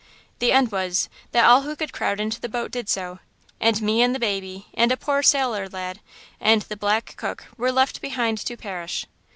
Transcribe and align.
The 0.39 0.51
end 0.51 0.71
was, 0.71 1.09
that 1.31 1.45
all 1.45 1.61
who 1.61 1.75
could 1.75 1.93
crowd 1.93 2.19
into 2.19 2.41
the 2.41 2.49
boat 2.49 2.71
did 2.71 2.89
so. 2.89 3.19
And 3.59 3.79
me 3.83 4.01
and 4.01 4.15
the 4.15 4.19
baby 4.19 4.65
and 4.73 4.91
a 4.91 4.97
poor 4.97 5.21
sailor 5.21 5.69
lad 5.69 5.99
and 6.39 6.63
the 6.63 6.75
black 6.75 7.13
cook 7.17 7.45
were 7.55 7.71
left 7.71 8.01
behind 8.01 8.39
to 8.39 8.57
perish. 8.57 9.05